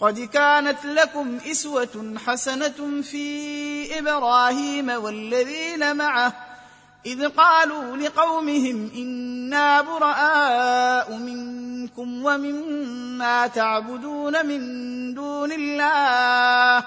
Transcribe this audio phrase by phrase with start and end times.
[0.00, 6.32] قد كانت لكم إسوة حسنة في إبراهيم والذين معه
[7.06, 14.60] إذ قالوا لقومهم إنا براء منكم ومما تعبدون من
[15.14, 16.84] دون الله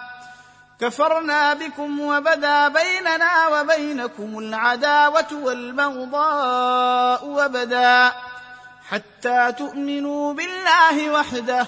[0.80, 8.12] كفرنا بكم وبدا بيننا وبينكم العداوة والبغضاء وبدا
[8.90, 11.68] حتى تؤمنوا بالله وحده.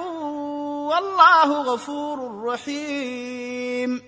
[0.91, 4.01] والله غفور رحيم.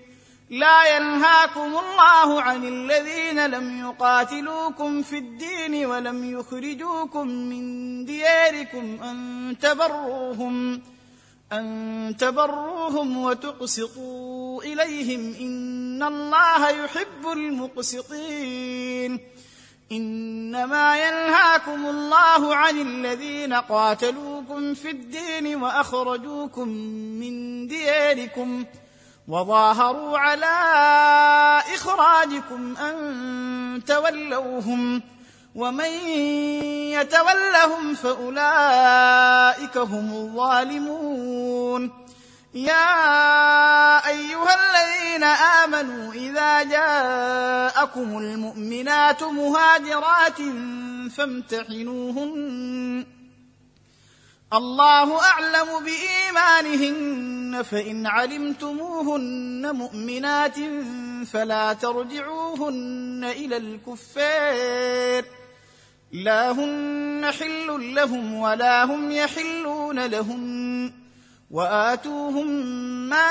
[0.50, 10.82] لا ينهاكم الله عن الذين لم يقاتلوكم في الدين ولم يخرجوكم من دياركم أن تبروهم
[11.52, 15.34] أن تبروهم وتقسطوا إليهم.
[15.40, 19.20] إن الله يحب المقسطين.
[19.92, 23.60] إنما ينهاكم الله عن الذين
[24.54, 26.68] قاتلوكم في الدين وأخرجوكم
[27.18, 28.64] من دياركم
[29.28, 30.54] وظاهروا على
[31.74, 35.02] إخراجكم أن تولوهم
[35.54, 35.90] ومن
[36.94, 41.90] يتولهم فأولئك هم الظالمون.
[42.54, 50.38] يا أيها الذين آمنوا إذا جاءكم المؤمنات مهاجرات
[51.16, 53.06] فامتحنوهن
[54.54, 60.56] الله أعلم بإيمانهن فإن علمتموهن مؤمنات
[61.26, 65.24] فلا ترجعوهن إلى الكفار.
[66.12, 70.92] لا هن حل لهم ولا هم يحلون لهن
[71.50, 72.46] وآتوهم
[73.08, 73.26] ما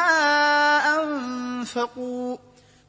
[1.04, 2.38] أنفقوا.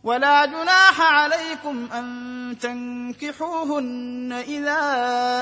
[0.05, 4.81] ولا جناح عليكم أن تنكحوهن إذا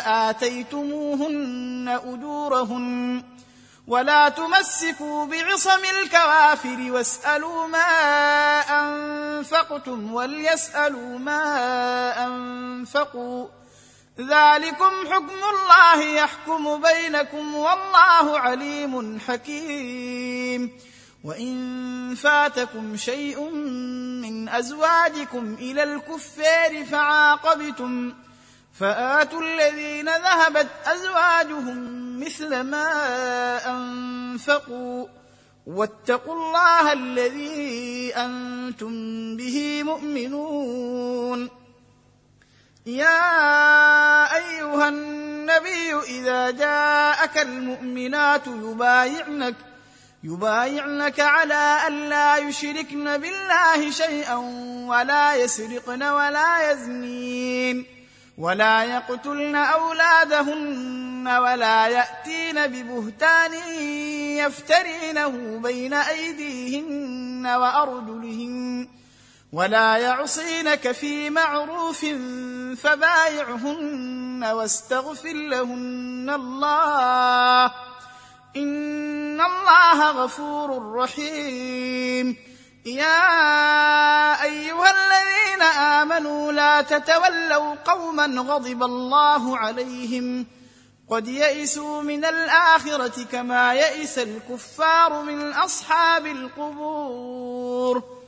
[0.06, 3.22] آتيتموهن أجورهن
[3.86, 7.88] ولا تمسكوا بعصم الكوافر واسألوا ما
[8.60, 11.44] أنفقتم وليسألوا ما
[12.26, 13.46] أنفقوا
[14.18, 20.70] ذلكم حكم الله يحكم بينكم والله عليم حكيم
[21.24, 23.50] وإن فاتكم شيء
[24.22, 28.14] من أزواجكم إلى الكفار فعاقبتم
[28.72, 32.90] فآتوا الذين ذهبت أزواجهم مثل ما
[33.70, 35.06] أنفقوا
[35.66, 41.48] واتقوا الله الذي كنتم به مؤمنون.
[42.86, 49.54] يا أيها النبي إذا جاءك المؤمنات يبايعنك
[50.24, 54.34] يبايعنك على أن لا يشركن بالله شيئا
[54.86, 57.86] ولا يسرقن ولا يزنين
[58.38, 63.52] ولا يقتلن أولادهن ولا يأتين ببهتان
[64.38, 68.88] يفترينه بين أيديهن وأرجلهن
[69.52, 72.06] ولا يعصينك في معروف
[72.82, 77.72] فبايعهن واستغفر لهن الله
[78.56, 79.11] إن
[79.46, 82.36] الله غفور رحيم.
[82.86, 90.46] يا أيها الذين آمنوا لا تتولوا قوما غضب الله عليهم.
[91.10, 98.21] قد يئسوا من الآخرة كما يئس الكفار من أصحاب القبور.